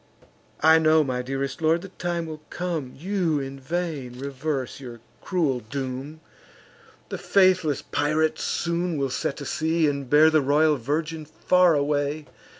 I 0.61 0.79
know, 0.79 1.03
my 1.03 1.21
dearest 1.21 1.61
lord, 1.61 1.83
the 1.83 1.89
time 1.89 2.25
will 2.25 2.41
come, 2.49 2.91
You'd 2.97 3.41
in 3.43 3.59
vain, 3.59 4.17
reverse 4.17 4.79
your 4.79 4.99
cruel 5.21 5.59
doom; 5.59 6.21
The 7.09 7.19
faithless 7.19 7.83
pirate 7.83 8.39
soon 8.39 8.97
will 8.97 9.11
set 9.11 9.37
to 9.37 9.45
sea, 9.45 9.87
And 9.87 10.09
bear 10.09 10.31
the 10.31 10.41
royal 10.41 10.77
virgin 10.77 11.23
far 11.25 11.75
away! 11.75 12.25